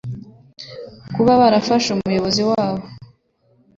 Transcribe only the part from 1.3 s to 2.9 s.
barafashe umuyobozi wabo